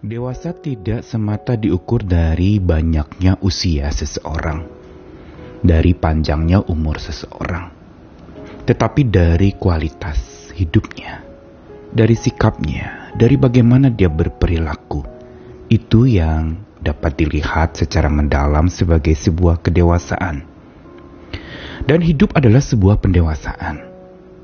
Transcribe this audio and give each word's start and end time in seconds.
Dewasa 0.00 0.56
tidak 0.56 1.04
semata 1.04 1.60
diukur 1.60 2.00
dari 2.00 2.56
banyaknya 2.56 3.36
usia 3.44 3.92
seseorang, 3.92 4.64
dari 5.60 5.92
panjangnya 5.92 6.64
umur 6.72 6.96
seseorang, 6.96 7.68
tetapi 8.64 9.04
dari 9.04 9.52
kualitas 9.60 10.48
hidupnya, 10.56 11.20
dari 11.92 12.16
sikapnya, 12.16 13.12
dari 13.12 13.36
bagaimana 13.36 13.92
dia 13.92 14.08
berperilaku. 14.08 15.04
Itu 15.68 16.08
yang 16.08 16.64
dapat 16.80 17.20
dilihat 17.20 17.76
secara 17.76 18.08
mendalam 18.08 18.72
sebagai 18.72 19.12
sebuah 19.12 19.60
kedewasaan. 19.60 20.48
Dan 21.84 22.00
hidup 22.00 22.32
adalah 22.40 22.64
sebuah 22.64 23.04
pendewasaan. 23.04 23.84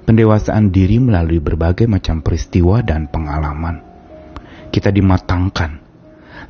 Pendewasaan 0.04 0.68
diri 0.68 1.00
melalui 1.00 1.40
berbagai 1.40 1.88
macam 1.88 2.20
peristiwa 2.20 2.84
dan 2.84 3.08
pengalaman 3.08 3.95
kita 4.76 4.92
dimatangkan 4.92 5.80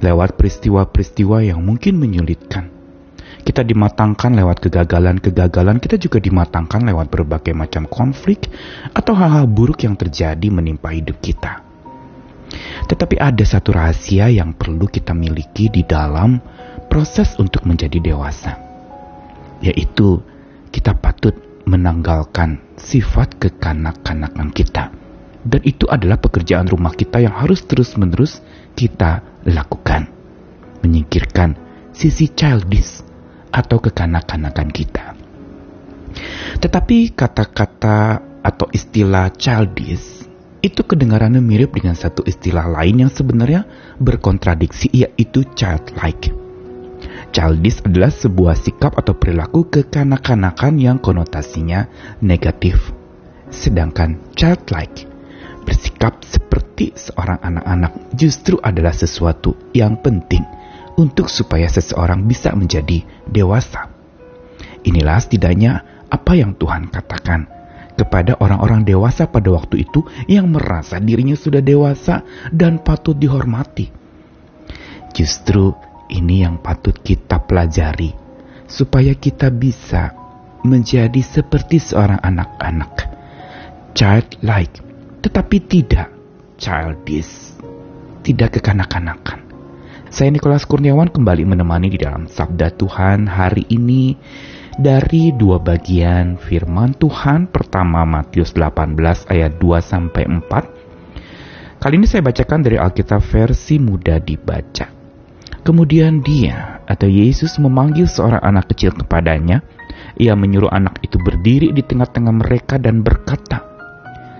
lewat 0.02 0.34
peristiwa-peristiwa 0.34 1.46
yang 1.46 1.62
mungkin 1.62 1.94
menyulitkan. 2.02 2.74
Kita 3.46 3.62
dimatangkan 3.62 4.34
lewat 4.34 4.58
kegagalan-kegagalan, 4.66 5.78
kita 5.78 5.94
juga 5.94 6.18
dimatangkan 6.18 6.82
lewat 6.90 7.06
berbagai 7.06 7.54
macam 7.54 7.86
konflik 7.86 8.50
atau 8.90 9.14
hal-hal 9.14 9.46
buruk 9.46 9.86
yang 9.86 9.94
terjadi 9.94 10.50
menimpa 10.50 10.90
hidup 10.90 11.22
kita. 11.22 11.62
Tetapi 12.90 13.14
ada 13.22 13.46
satu 13.46 13.70
rahasia 13.70 14.26
yang 14.26 14.58
perlu 14.58 14.90
kita 14.90 15.14
miliki 15.14 15.70
di 15.70 15.86
dalam 15.86 16.42
proses 16.90 17.38
untuk 17.38 17.62
menjadi 17.62 18.02
dewasa, 18.02 18.58
yaitu 19.62 20.18
kita 20.74 20.98
patut 20.98 21.38
menanggalkan 21.62 22.58
sifat 22.74 23.38
kekanak-kanakan 23.38 24.50
kita 24.50 25.05
dan 25.46 25.62
itu 25.62 25.86
adalah 25.86 26.18
pekerjaan 26.18 26.66
rumah 26.66 26.92
kita 26.92 27.22
yang 27.22 27.32
harus 27.38 27.62
terus-menerus 27.62 28.42
kita 28.74 29.22
lakukan. 29.46 30.10
Menyingkirkan 30.82 31.54
sisi 31.94 32.34
childish 32.34 33.06
atau 33.54 33.78
kekanak-kanakan 33.78 34.68
kita. 34.74 35.14
Tetapi 36.58 37.14
kata-kata 37.14 38.20
atau 38.42 38.66
istilah 38.74 39.30
childish 39.38 40.26
itu 40.66 40.82
kedengarannya 40.82 41.38
mirip 41.38 41.78
dengan 41.78 41.94
satu 41.94 42.26
istilah 42.26 42.66
lain 42.66 43.06
yang 43.06 43.12
sebenarnya 43.12 43.62
berkontradiksi 44.02 44.90
yaitu 44.90 45.46
childlike. 45.54 46.34
Childish 47.30 47.86
adalah 47.86 48.10
sebuah 48.10 48.58
sikap 48.58 48.98
atau 48.98 49.14
perilaku 49.14 49.68
kekanak-kanakan 49.70 50.74
yang 50.80 50.96
konotasinya 50.98 51.86
negatif. 52.18 52.90
Sedangkan 53.52 54.18
childlike 54.34 55.15
bersikap 55.66 56.22
seperti 56.22 56.94
seorang 56.94 57.42
anak-anak 57.42 58.14
justru 58.14 58.56
adalah 58.62 58.94
sesuatu 58.94 59.58
yang 59.74 59.98
penting 59.98 60.46
untuk 60.96 61.28
supaya 61.28 61.66
seseorang 61.66 62.24
bisa 62.24 62.54
menjadi 62.54 63.02
dewasa. 63.26 63.90
Inilah 64.86 65.18
setidaknya 65.18 65.72
apa 66.06 66.38
yang 66.38 66.54
Tuhan 66.54 66.88
katakan 66.88 67.50
kepada 67.98 68.38
orang-orang 68.38 68.86
dewasa 68.86 69.26
pada 69.26 69.50
waktu 69.50 69.82
itu 69.88 70.06
yang 70.30 70.52
merasa 70.52 71.02
dirinya 71.02 71.34
sudah 71.34 71.64
dewasa 71.64 72.22
dan 72.54 72.78
patut 72.78 73.18
dihormati. 73.18 73.90
Justru 75.10 75.74
ini 76.12 76.46
yang 76.46 76.62
patut 76.62 76.94
kita 77.02 77.42
pelajari 77.42 78.14
supaya 78.68 79.16
kita 79.16 79.50
bisa 79.50 80.12
menjadi 80.62 81.22
seperti 81.22 81.78
seorang 81.82 82.20
anak-anak, 82.20 82.92
childlike, 83.96 84.85
tetapi 85.26 85.58
tidak 85.66 86.14
childish, 86.54 87.58
tidak 88.22 88.62
kekanak-kanakan. 88.62 89.42
Saya 90.06 90.30
Nikolas 90.30 90.62
Kurniawan 90.62 91.10
kembali 91.10 91.42
menemani 91.42 91.90
di 91.90 91.98
dalam 91.98 92.30
Sabda 92.30 92.70
Tuhan 92.70 93.26
hari 93.26 93.66
ini 93.66 94.14
dari 94.78 95.34
dua 95.34 95.58
bagian 95.58 96.38
firman 96.38 96.94
Tuhan 96.94 97.50
pertama 97.50 98.06
Matius 98.06 98.54
18 98.54 98.94
ayat 99.26 99.58
2 99.58 99.82
sampai 99.82 100.30
4. 100.30 101.82
Kali 101.82 101.94
ini 101.98 102.06
saya 102.06 102.22
bacakan 102.22 102.62
dari 102.62 102.78
Alkitab 102.78 103.18
versi 103.18 103.82
mudah 103.82 104.22
dibaca. 104.22 104.86
Kemudian 105.66 106.22
dia 106.22 106.86
atau 106.86 107.10
Yesus 107.10 107.58
memanggil 107.58 108.06
seorang 108.06 108.46
anak 108.46 108.70
kecil 108.70 108.94
kepadanya. 108.94 109.58
Ia 110.22 110.38
menyuruh 110.38 110.70
anak 110.70 111.02
itu 111.02 111.18
berdiri 111.18 111.74
di 111.74 111.82
tengah-tengah 111.82 112.46
mereka 112.46 112.78
dan 112.78 113.02
berkata, 113.02 113.65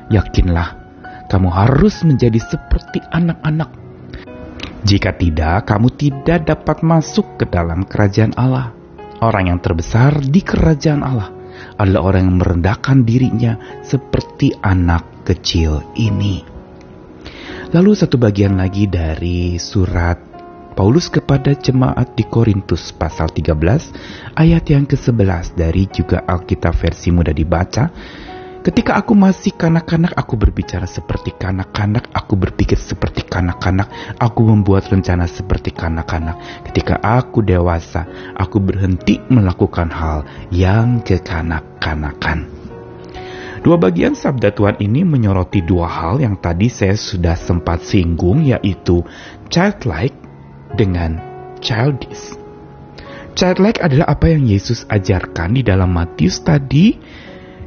Yakinlah, 0.07 0.69
kamu 1.27 1.49
harus 1.51 2.07
menjadi 2.07 2.39
seperti 2.39 3.03
anak-anak. 3.11 3.71
Jika 4.87 5.19
tidak, 5.19 5.67
kamu 5.67 5.91
tidak 5.99 6.47
dapat 6.47 6.87
masuk 6.87 7.43
ke 7.43 7.45
dalam 7.51 7.83
kerajaan 7.83 8.31
Allah. 8.39 8.71
Orang 9.19 9.51
yang 9.51 9.59
terbesar 9.59 10.23
di 10.23 10.45
kerajaan 10.47 11.03
Allah 11.03 11.35
adalah 11.75 12.13
orang 12.13 12.23
yang 12.31 12.39
merendahkan 12.39 13.03
dirinya 13.03 13.83
seperti 13.83 14.55
anak 14.63 15.27
kecil 15.27 15.83
ini. 15.99 16.47
Lalu 17.75 17.99
satu 17.99 18.15
bagian 18.15 18.55
lagi 18.55 18.87
dari 18.87 19.59
surat 19.59 20.23
Paulus 20.77 21.11
kepada 21.11 21.57
jemaat 21.57 22.15
di 22.15 22.23
Korintus 22.29 22.95
pasal 22.95 23.33
13 23.33 24.37
ayat 24.39 24.65
yang 24.71 24.85
ke-11 24.87 25.57
dari 25.57 25.89
juga 25.91 26.23
Alkitab 26.29 26.77
versi 26.77 27.09
mudah 27.11 27.33
dibaca 27.33 27.91
Ketika 28.67 28.99
aku 28.99 29.15
masih 29.15 29.55
kanak-kanak, 29.55 30.11
aku 30.19 30.35
berbicara 30.35 30.91
seperti 30.91 31.31
kanak-kanak, 31.39 32.11
aku 32.11 32.35
berpikir 32.35 32.75
seperti 32.75 33.23
kanak-kanak, 33.23 33.87
aku 34.19 34.43
membuat 34.43 34.91
rencana 34.91 35.31
seperti 35.31 35.71
kanak-kanak. 35.71 36.35
Ketika 36.67 36.99
aku 36.99 37.47
dewasa, 37.47 38.11
aku 38.35 38.59
berhenti 38.59 39.23
melakukan 39.31 39.87
hal 39.95 40.27
yang 40.51 40.99
kekanak-kanakan. 40.99 42.51
Dua 43.63 43.79
bagian 43.79 44.19
sabda 44.19 44.51
Tuhan 44.51 44.83
ini 44.83 45.07
menyoroti 45.07 45.63
dua 45.63 45.87
hal 45.87 46.19
yang 46.19 46.35
tadi 46.35 46.67
saya 46.67 46.99
sudah 46.99 47.39
sempat 47.39 47.87
singgung, 47.87 48.51
yaitu 48.51 49.07
childlike 49.47 50.19
dengan 50.75 51.23
childish. 51.63 52.35
Childlike 53.39 53.79
adalah 53.79 54.11
apa 54.11 54.35
yang 54.35 54.43
Yesus 54.43 54.91
ajarkan 54.91 55.55
di 55.55 55.63
dalam 55.63 55.95
Matius 55.95 56.43
tadi, 56.43 56.99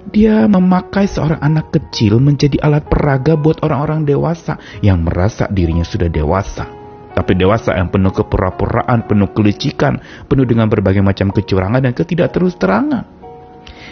dia 0.07 0.47
memakai 0.47 1.05
seorang 1.05 1.43
anak 1.43 1.75
kecil 1.75 2.17
menjadi 2.23 2.57
alat 2.63 2.87
peraga 2.87 3.35
buat 3.35 3.59
orang-orang 3.61 4.07
dewasa 4.07 4.55
yang 4.79 5.03
merasa 5.03 5.51
dirinya 5.51 5.83
sudah 5.83 6.07
dewasa. 6.07 6.65
Tapi 7.13 7.35
dewasa 7.35 7.75
yang 7.75 7.91
penuh 7.91 8.15
kepura-puraan, 8.15 9.03
penuh 9.03 9.27
kelicikan, 9.35 9.99
penuh 10.31 10.47
dengan 10.47 10.71
berbagai 10.71 11.03
macam 11.03 11.35
kecurangan 11.35 11.83
dan 11.83 11.91
ketidakterus 11.91 12.55
terangan. 12.55 13.03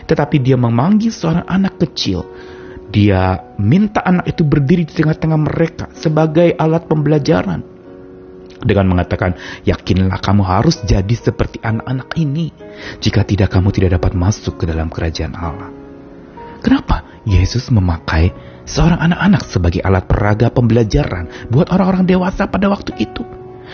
Tetapi 0.07 0.39
dia 0.39 0.55
memanggil 0.55 1.11
seorang 1.11 1.43
anak 1.43 1.75
kecil. 1.75 2.23
Dia 2.87 3.51
minta 3.59 3.99
anak 3.99 4.31
itu 4.31 4.47
berdiri 4.47 4.87
di 4.87 4.95
tengah-tengah 4.95 5.39
mereka 5.43 5.85
sebagai 5.91 6.55
alat 6.55 6.87
pembelajaran. 6.87 7.59
Dengan 8.57 8.89
mengatakan, 8.89 9.37
yakinlah 9.67 10.17
kamu 10.23 10.41
harus 10.41 10.81
jadi 10.81 11.13
seperti 11.13 11.61
anak-anak 11.61 12.09
ini. 12.17 12.49
Jika 13.03 13.21
tidak, 13.27 13.53
kamu 13.53 13.69
tidak 13.75 13.99
dapat 14.01 14.17
masuk 14.17 14.63
ke 14.63 14.65
dalam 14.65 14.89
kerajaan 14.89 15.35
Allah. 15.37 15.86
Kenapa 16.61 17.05
Yesus 17.27 17.69
memakai 17.69 18.33
seorang 18.67 18.99
anak-anak 18.99 19.43
sebagai 19.47 19.81
alat 19.83 20.05
peraga 20.09 20.51
pembelajaran 20.51 21.51
buat 21.53 21.69
orang-orang 21.71 22.07
dewasa 22.07 22.49
pada 22.49 22.67
waktu 22.71 22.95
itu? 22.97 23.23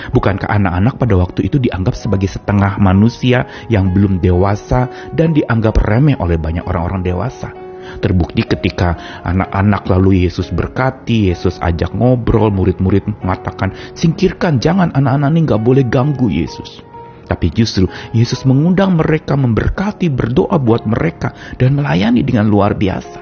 Bukankah 0.09 0.49
anak-anak 0.49 0.97
pada 0.97 1.15
waktu 1.21 1.45
itu 1.45 1.61
dianggap 1.61 1.93
sebagai 1.93 2.25
setengah 2.25 2.81
manusia 2.81 3.45
yang 3.69 3.93
belum 3.93 4.19
dewasa 4.25 4.89
dan 5.13 5.37
dianggap 5.37 5.77
remeh 5.85 6.17
oleh 6.17 6.35
banyak 6.41 6.65
orang-orang 6.65 7.05
dewasa? 7.05 7.53
Terbukti 7.99 8.47
ketika 8.47 8.95
anak-anak 9.27 9.85
lalu 9.91 10.25
Yesus 10.25 10.49
berkati, 10.49 11.29
Yesus 11.29 11.59
ajak 11.59 11.93
ngobrol, 11.93 12.49
murid-murid 12.49 13.05
mengatakan, 13.21 13.75
singkirkan, 13.93 14.57
jangan 14.57 14.89
anak-anak 14.95 15.29
ini 15.35 15.39
gak 15.45 15.61
boleh 15.61 15.83
ganggu 15.85 16.31
Yesus. 16.31 16.92
Tapi 17.23 17.47
justru 17.51 17.87
Yesus 18.11 18.43
mengundang 18.43 18.99
mereka 18.99 19.33
memberkati, 19.39 20.11
berdoa 20.11 20.59
buat 20.59 20.83
mereka, 20.83 21.31
dan 21.55 21.79
melayani 21.79 22.21
dengan 22.21 22.47
luar 22.47 22.75
biasa. 22.75 23.19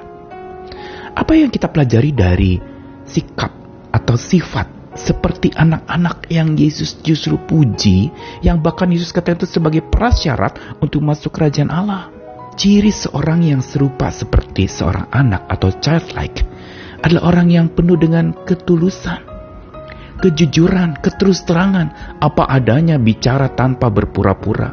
Apa 1.12 1.32
yang 1.36 1.52
kita 1.52 1.68
pelajari 1.68 2.10
dari 2.10 2.56
sikap 3.04 3.52
atau 3.92 4.16
sifat 4.16 4.82
seperti 4.92 5.52
anak-anak 5.56 6.28
yang 6.28 6.52
Yesus 6.56 7.00
justru 7.00 7.40
puji, 7.40 8.12
yang 8.44 8.60
bahkan 8.60 8.92
Yesus 8.92 9.12
katakan 9.12 9.40
itu 9.40 9.48
sebagai 9.48 9.82
prasyarat 9.88 10.80
untuk 10.80 11.00
masuk 11.00 11.32
kerajaan 11.32 11.72
Allah. 11.72 12.12
Ciri 12.52 12.92
seorang 12.92 13.48
yang 13.48 13.64
serupa 13.64 14.12
seperti 14.12 14.68
seorang 14.68 15.08
anak 15.08 15.48
atau 15.48 15.72
childlike 15.72 16.44
adalah 17.00 17.32
orang 17.32 17.48
yang 17.48 17.66
penuh 17.72 17.96
dengan 17.96 18.36
ketulusan, 18.44 19.31
kejujuran, 20.22 21.02
keterus-terangan, 21.02 22.18
apa 22.22 22.46
adanya 22.46 22.96
bicara 22.96 23.50
tanpa 23.50 23.90
berpura-pura. 23.90 24.70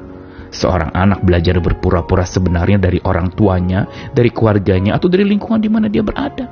Seorang 0.50 0.94
anak 0.94 1.26
belajar 1.26 1.58
berpura-pura 1.58 2.26
sebenarnya 2.26 2.78
dari 2.78 3.02
orang 3.02 3.34
tuanya, 3.34 3.86
dari 4.14 4.30
keluarganya, 4.30 4.98
atau 4.98 5.10
dari 5.10 5.26
lingkungan 5.26 5.62
di 5.62 5.70
mana 5.70 5.90
dia 5.90 6.06
berada. 6.06 6.46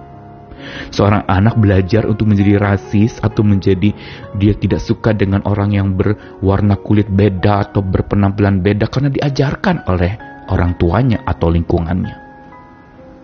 Seorang 0.90 1.30
anak 1.30 1.56
belajar 1.62 2.10
untuk 2.10 2.34
menjadi 2.34 2.58
rasis 2.58 3.22
atau 3.22 3.46
menjadi 3.46 3.94
dia 4.36 4.54
tidak 4.58 4.82
suka 4.82 5.14
dengan 5.14 5.46
orang 5.46 5.72
yang 5.78 5.94
berwarna 5.94 6.82
kulit 6.82 7.08
beda 7.08 7.72
atau 7.72 7.86
berpenampilan 7.86 8.60
beda 8.66 8.90
karena 8.90 9.14
diajarkan 9.14 9.86
oleh 9.86 10.18
orang 10.50 10.76
tuanya 10.76 11.22
atau 11.24 11.54
lingkungannya. 11.54 12.27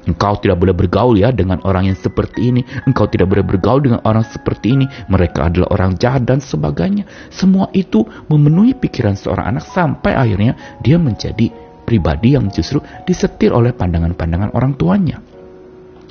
Engkau 0.03 0.35
tidak 0.35 0.59
boleh 0.59 0.75
bergaul 0.75 1.15
ya 1.15 1.31
dengan 1.31 1.63
orang 1.63 1.87
yang 1.87 1.95
seperti 1.95 2.51
ini. 2.51 2.61
Engkau 2.83 3.07
tidak 3.07 3.31
boleh 3.31 3.45
bergaul 3.47 3.79
dengan 3.79 4.03
orang 4.03 4.27
seperti 4.27 4.75
ini. 4.75 4.85
Mereka 5.07 5.47
adalah 5.47 5.71
orang 5.71 5.95
jahat 5.95 6.27
dan 6.27 6.43
sebagainya. 6.43 7.07
Semua 7.31 7.71
itu 7.71 8.03
memenuhi 8.27 8.75
pikiran 8.75 9.15
seorang 9.15 9.55
anak 9.55 9.63
sampai 9.63 10.11
akhirnya 10.11 10.79
dia 10.83 10.99
menjadi 10.99 11.47
pribadi 11.87 12.35
yang 12.35 12.51
justru 12.51 12.83
disetir 13.07 13.55
oleh 13.55 13.71
pandangan-pandangan 13.71 14.51
orang 14.51 14.75
tuanya. 14.75 15.23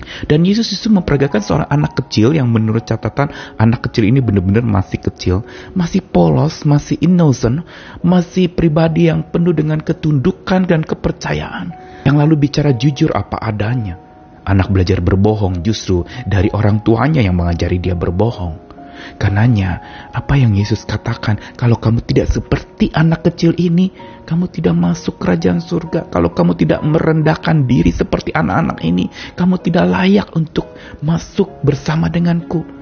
Dan 0.02 0.42
Yesus 0.42 0.66
itu 0.74 0.90
memperagakan 0.90 1.38
seorang 1.38 1.68
anak 1.70 1.94
kecil 1.94 2.34
yang 2.34 2.50
menurut 2.50 2.82
catatan 2.82 3.30
anak 3.54 3.86
kecil 3.86 4.10
ini 4.10 4.18
benar-benar 4.18 4.66
masih 4.66 4.98
kecil, 4.98 5.46
masih 5.78 6.02
polos, 6.02 6.66
masih 6.66 6.98
innocent, 6.98 7.62
masih 8.02 8.50
pribadi 8.50 9.06
yang 9.06 9.22
penuh 9.30 9.54
dengan 9.54 9.78
ketundukan 9.78 10.66
dan 10.66 10.82
kepercayaan 10.82 11.81
yang 12.02 12.18
lalu 12.18 12.48
bicara 12.48 12.74
jujur 12.74 13.14
apa 13.14 13.38
adanya. 13.38 13.98
Anak 14.42 14.74
belajar 14.74 14.98
berbohong 14.98 15.62
justru 15.62 16.02
dari 16.26 16.50
orang 16.50 16.82
tuanya 16.82 17.22
yang 17.22 17.38
mengajari 17.38 17.78
dia 17.78 17.94
berbohong. 17.94 18.74
Karenanya, 19.18 19.82
apa 20.14 20.38
yang 20.38 20.54
Yesus 20.54 20.86
katakan, 20.86 21.38
kalau 21.58 21.78
kamu 21.78 22.02
tidak 22.06 22.30
seperti 22.30 22.90
anak 22.94 23.26
kecil 23.26 23.54
ini, 23.58 23.90
kamu 24.26 24.50
tidak 24.50 24.74
masuk 24.78 25.18
kerajaan 25.18 25.58
surga. 25.58 26.10
Kalau 26.10 26.30
kamu 26.30 26.54
tidak 26.58 26.82
merendahkan 26.82 27.66
diri 27.66 27.90
seperti 27.90 28.30
anak-anak 28.34 28.78
ini, 28.82 29.10
kamu 29.34 29.58
tidak 29.62 29.84
layak 29.90 30.28
untuk 30.34 30.70
masuk 31.02 31.62
bersama 31.62 32.06
denganku. 32.10 32.81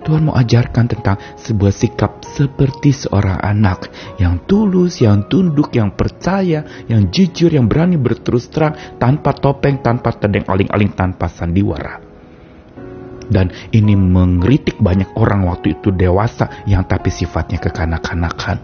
Tuhan 0.00 0.24
mau 0.24 0.34
ajarkan 0.36 0.84
tentang 0.88 1.16
sebuah 1.36 1.72
sikap 1.72 2.24
seperti 2.24 2.92
seorang 2.92 3.36
anak 3.36 3.92
yang 4.16 4.40
tulus, 4.48 5.04
yang 5.04 5.28
tunduk, 5.28 5.76
yang 5.76 5.92
percaya, 5.92 6.64
yang 6.88 7.12
jujur, 7.12 7.52
yang 7.52 7.68
berani 7.68 8.00
berterus 8.00 8.48
terang 8.48 8.96
tanpa 8.96 9.36
topeng, 9.36 9.84
tanpa 9.84 10.16
tedeng 10.16 10.48
aling-aling, 10.48 10.96
tanpa 10.96 11.28
sandiwara. 11.28 12.00
Dan 13.30 13.52
ini 13.70 13.94
mengeritik 13.94 14.82
banyak 14.82 15.14
orang 15.14 15.46
waktu 15.46 15.78
itu 15.78 15.94
dewasa 15.94 16.66
yang 16.66 16.82
tapi 16.82 17.14
sifatnya 17.14 17.62
kekanak-kanakan. 17.62 18.58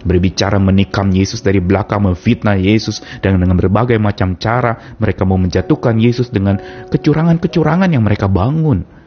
Berbicara 0.00 0.56
menikam 0.56 1.12
Yesus 1.12 1.44
dari 1.44 1.60
belakang, 1.60 2.08
memfitnah 2.08 2.56
Yesus 2.56 3.04
dan 3.20 3.36
dengan 3.36 3.60
berbagai 3.60 4.00
macam 4.00 4.34
cara 4.40 4.96
mereka 4.96 5.28
mau 5.28 5.36
menjatuhkan 5.36 6.00
Yesus 6.00 6.32
dengan 6.32 6.56
kecurangan-kecurangan 6.88 7.92
yang 7.92 8.00
mereka 8.00 8.26
bangun 8.26 8.99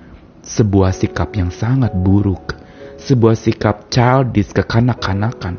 sebuah 0.44 0.92
sikap 0.92 1.34
yang 1.40 1.50
sangat 1.50 1.96
buruk, 1.96 2.54
sebuah 3.00 3.34
sikap 3.40 3.88
childish 3.88 4.52
kekanak-kanakan, 4.52 5.56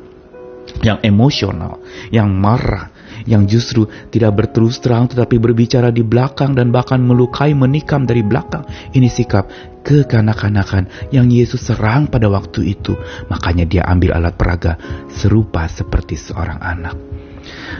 yang 0.84 1.00
emosional, 1.00 1.80
yang 2.12 2.28
marah, 2.32 2.92
yang 3.24 3.48
justru 3.48 3.88
tidak 4.12 4.44
berterus 4.44 4.80
terang 4.80 5.08
tetapi 5.08 5.40
berbicara 5.40 5.88
di 5.88 6.04
belakang 6.04 6.52
dan 6.52 6.68
bahkan 6.68 7.00
melukai 7.00 7.56
menikam 7.56 8.04
dari 8.04 8.20
belakang. 8.20 8.64
Ini 8.92 9.08
sikap 9.08 9.48
kekanak-kanakan 9.84 11.12
yang 11.12 11.28
Yesus 11.32 11.64
serang 11.64 12.08
pada 12.08 12.28
waktu 12.28 12.76
itu. 12.76 12.96
Makanya 13.32 13.64
dia 13.64 13.82
ambil 13.88 14.16
alat 14.16 14.34
peraga 14.36 14.76
serupa 15.12 15.64
seperti 15.68 16.16
seorang 16.16 16.60
anak. 16.60 16.96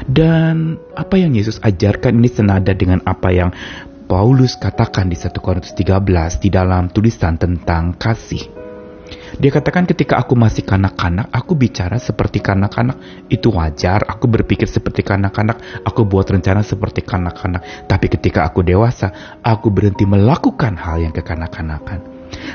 Dan 0.05 0.77
apa 0.93 1.17
yang 1.17 1.33
Yesus 1.33 1.57
ajarkan 1.65 2.21
ini 2.21 2.29
senada 2.29 2.77
dengan 2.77 3.01
apa 3.09 3.33
yang 3.33 3.51
Paulus 4.15 4.55
katakan 4.55 5.11
di 5.11 5.19
1 5.19 5.35
Korintus 5.43 5.75
13 5.75 6.39
di 6.39 6.47
dalam 6.47 6.87
tulisan 6.87 7.35
tentang 7.35 7.99
kasih. 7.99 8.47
Dia 9.43 9.51
katakan 9.51 9.91
ketika 9.91 10.23
aku 10.23 10.39
masih 10.39 10.63
kanak-kanak, 10.63 11.35
aku 11.35 11.59
bicara 11.59 11.99
seperti 11.99 12.39
kanak-kanak. 12.39 13.27
Itu 13.27 13.51
wajar, 13.51 14.07
aku 14.07 14.31
berpikir 14.31 14.71
seperti 14.71 15.03
kanak-kanak, 15.03 15.83
aku 15.83 16.07
buat 16.07 16.31
rencana 16.31 16.63
seperti 16.63 17.03
kanak-kanak. 17.03 17.91
Tapi 17.91 18.07
ketika 18.07 18.47
aku 18.47 18.63
dewasa, 18.63 19.11
aku 19.43 19.75
berhenti 19.75 20.07
melakukan 20.07 20.79
hal 20.79 21.03
yang 21.03 21.11
kekanak-kanakan. 21.11 21.99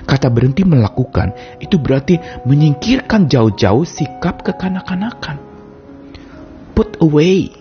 Kata 0.07 0.31
berhenti 0.31 0.63
melakukan, 0.63 1.59
itu 1.59 1.75
berarti 1.75 2.23
menyingkirkan 2.47 3.27
jauh-jauh 3.27 3.83
sikap 3.83 4.47
kekanak-kanakan. 4.47 5.35
Put 6.71 7.03
away 7.03 7.58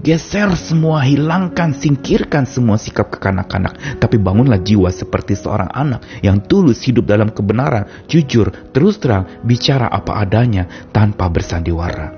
Geser 0.00 0.48
semua, 0.56 1.04
hilangkan, 1.04 1.76
singkirkan 1.76 2.48
semua 2.48 2.80
sikap 2.80 3.12
kekanak-kanak. 3.12 4.00
Tapi 4.00 4.16
bangunlah 4.16 4.56
jiwa 4.64 4.88
seperti 4.88 5.36
seorang 5.36 5.68
anak 5.68 6.24
yang 6.24 6.40
tulus 6.40 6.80
hidup 6.88 7.04
dalam 7.04 7.28
kebenaran, 7.28 7.84
jujur, 8.08 8.48
terus 8.72 8.96
terang, 8.96 9.28
bicara 9.44 9.92
apa 9.92 10.24
adanya 10.24 10.88
tanpa 10.88 11.28
bersandiwara. 11.28 12.16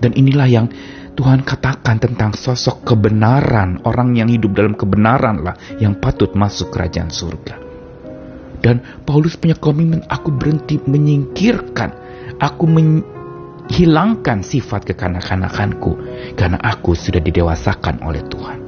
Dan 0.00 0.16
inilah 0.16 0.48
yang 0.48 0.66
Tuhan 1.12 1.44
katakan 1.44 2.00
tentang 2.00 2.32
sosok 2.32 2.88
kebenaran, 2.88 3.84
orang 3.84 4.16
yang 4.16 4.32
hidup 4.32 4.56
dalam 4.56 4.72
kebenaran 4.72 5.44
lah 5.44 5.60
yang 5.76 6.00
patut 6.00 6.32
masuk 6.32 6.72
kerajaan 6.72 7.12
surga. 7.12 7.60
Dan 8.64 9.04
Paulus 9.04 9.36
punya 9.36 9.60
komitmen, 9.60 10.08
aku 10.08 10.32
berhenti 10.32 10.80
menyingkirkan, 10.80 11.92
aku 12.40 12.64
men 12.64 13.19
hilangkan 13.70 14.42
sifat 14.42 14.82
kekanak-kanakanku 14.90 15.94
karena 16.34 16.58
aku 16.58 16.98
sudah 16.98 17.22
didewasakan 17.22 18.02
oleh 18.02 18.20
Tuhan. 18.26 18.58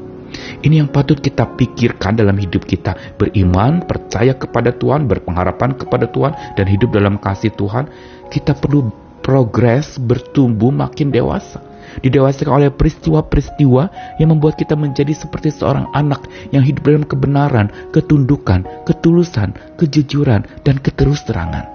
Ini 0.63 0.87
yang 0.87 0.89
patut 0.95 1.19
kita 1.19 1.59
pikirkan 1.59 2.15
dalam 2.15 2.39
hidup 2.39 2.63
kita. 2.65 2.95
Beriman, 3.19 3.83
percaya 3.83 4.33
kepada 4.33 4.71
Tuhan, 4.71 5.11
berpengharapan 5.11 5.75
kepada 5.75 6.07
Tuhan, 6.07 6.33
dan 6.55 6.67
hidup 6.71 6.95
dalam 6.95 7.19
kasih 7.19 7.51
Tuhan. 7.59 7.91
Kita 8.31 8.55
perlu 8.57 8.89
progres, 9.21 9.99
bertumbuh 9.99 10.71
makin 10.71 11.11
dewasa. 11.11 11.61
Didewasakan 12.01 12.63
oleh 12.63 12.71
peristiwa-peristiwa 12.73 14.17
yang 14.17 14.33
membuat 14.33 14.57
kita 14.57 14.79
menjadi 14.79 15.13
seperti 15.13 15.53
seorang 15.53 15.91
anak 15.93 16.25
yang 16.55 16.65
hidup 16.65 16.89
dalam 16.89 17.05
kebenaran, 17.05 17.69
ketundukan, 17.93 18.65
ketulusan, 18.89 19.53
kejujuran, 19.77 20.47
dan 20.65 20.77
keterus 20.81 21.27
terangan. 21.27 21.72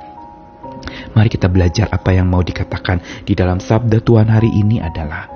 Mari 1.14 1.30
kita 1.32 1.52
belajar 1.52 1.92
apa 1.92 2.16
yang 2.16 2.28
mau 2.28 2.42
dikatakan 2.42 3.26
di 3.28 3.34
dalam 3.34 3.60
sabda 3.62 4.00
Tuhan 4.02 4.28
hari 4.32 4.52
ini 4.52 4.80
adalah 4.80 5.28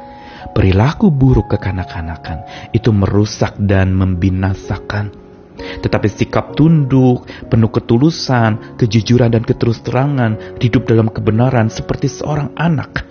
perilaku 0.52 1.10
buruk 1.10 1.54
kekanak-kanakan 1.56 2.70
itu 2.76 2.90
merusak 2.92 3.56
dan 3.62 3.96
membinasakan. 3.96 5.22
Tetapi 5.62 6.08
sikap 6.10 6.58
tunduk, 6.58 7.28
penuh 7.46 7.70
ketulusan, 7.70 8.78
kejujuran 8.82 9.30
dan 9.30 9.46
keterus-terangan, 9.46 10.58
hidup 10.58 10.90
dalam 10.90 11.12
kebenaran 11.14 11.70
seperti 11.70 12.10
seorang 12.10 12.50
anak, 12.58 13.06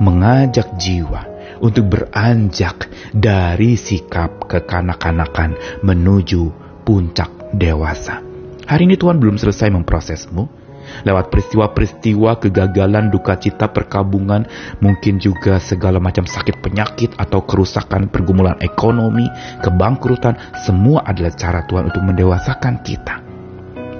mengajak 0.00 0.80
jiwa 0.80 1.28
untuk 1.60 1.92
beranjak 1.92 2.88
dari 3.12 3.76
sikap 3.76 4.48
kekanak-kanakan 4.48 5.82
menuju 5.84 6.50
puncak 6.88 7.52
dewasa. 7.52 8.20
Hari 8.64 8.88
ini 8.88 8.96
Tuhan 8.96 9.20
belum 9.20 9.36
selesai 9.36 9.68
memprosesmu, 9.68 10.63
lewat 11.02 11.32
peristiwa-peristiwa 11.32 12.40
kegagalan, 12.40 13.10
duka 13.10 13.36
cita, 13.38 13.70
perkabungan, 13.70 14.46
mungkin 14.78 15.18
juga 15.18 15.58
segala 15.58 15.98
macam 15.98 16.24
sakit 16.24 16.60
penyakit 16.60 17.16
atau 17.16 17.42
kerusakan 17.42 18.08
pergumulan 18.08 18.56
ekonomi, 18.60 19.28
kebangkrutan, 19.60 20.36
semua 20.64 21.04
adalah 21.04 21.32
cara 21.34 21.60
Tuhan 21.66 21.90
untuk 21.92 22.02
mendewasakan 22.04 22.80
kita. 22.84 23.24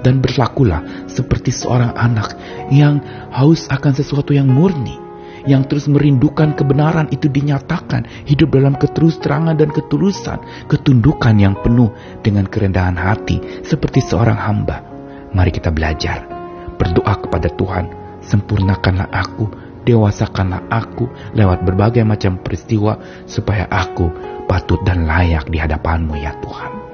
Dan 0.05 0.21
berlakulah 0.21 1.09
seperti 1.09 1.49
seorang 1.49 1.97
anak 1.97 2.37
yang 2.69 3.01
haus 3.33 3.65
akan 3.73 3.89
sesuatu 3.89 4.37
yang 4.37 4.45
murni, 4.45 5.01
yang 5.49 5.65
terus 5.65 5.89
merindukan 5.89 6.53
kebenaran 6.53 7.09
itu 7.09 7.25
dinyatakan, 7.25 8.05
hidup 8.29 8.53
dalam 8.53 8.77
keterus 8.77 9.17
terangan 9.21 9.57
dan 9.57 9.73
ketulusan, 9.73 10.41
ketundukan 10.69 11.37
yang 11.37 11.57
penuh 11.57 11.89
dengan 12.21 12.45
kerendahan 12.45 12.97
hati, 12.97 13.41
seperti 13.65 14.01
seorang 14.01 14.37
hamba. 14.37 14.81
Mari 15.33 15.49
kita 15.53 15.73
belajar 15.73 16.34
berdoa 16.75 17.15
kepada 17.19 17.49
Tuhan, 17.51 17.85
sempurnakanlah 18.23 19.09
aku, 19.11 19.47
dewasakanlah 19.85 20.65
aku 20.67 21.07
lewat 21.37 21.63
berbagai 21.63 22.01
macam 22.03 22.41
peristiwa 22.41 22.97
supaya 23.29 23.69
aku 23.69 24.09
patut 24.49 24.81
dan 24.85 25.05
layak 25.05 25.49
di 25.49 25.61
hadapanmu 25.61 26.17
ya 26.17 26.33
Tuhan. 26.41 26.85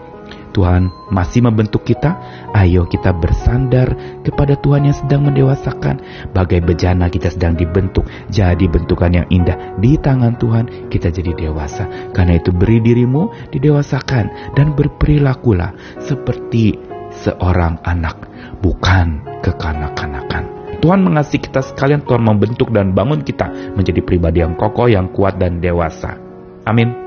Tuhan 0.51 0.91
masih 1.09 1.47
membentuk 1.47 1.87
kita, 1.87 2.19
ayo 2.51 2.83
kita 2.83 3.15
bersandar 3.15 4.19
kepada 4.21 4.59
Tuhan 4.59 4.83
yang 4.91 4.95
sedang 4.95 5.23
mendewasakan. 5.23 6.03
Bagai 6.35 6.59
bejana 6.59 7.07
kita 7.07 7.31
sedang 7.31 7.55
dibentuk, 7.55 8.03
jadi 8.27 8.67
bentukan 8.67 9.15
yang 9.15 9.27
indah 9.31 9.79
di 9.79 9.95
tangan 9.95 10.35
Tuhan, 10.35 10.91
kita 10.91 11.07
jadi 11.09 11.31
dewasa. 11.47 12.11
Karena 12.11 12.35
itu 12.35 12.51
beri 12.51 12.83
dirimu 12.83 13.31
didewasakan 13.55 14.53
dan 14.53 14.75
berperilakulah 14.75 15.71
seperti 16.03 16.90
seorang 17.21 17.77
anak, 17.85 18.17
bukan 18.61 19.21
kekanak-kanakan. 19.45 20.61
Tuhan 20.81 21.05
mengasihi 21.05 21.45
kita 21.45 21.61
sekalian, 21.61 22.01
Tuhan 22.01 22.25
membentuk 22.25 22.73
dan 22.73 22.97
bangun 22.97 23.21
kita 23.21 23.77
menjadi 23.77 24.01
pribadi 24.01 24.41
yang 24.41 24.57
kokoh, 24.57 24.89
yang 24.89 25.13
kuat 25.13 25.37
dan 25.37 25.61
dewasa. 25.61 26.17
Amin. 26.65 27.00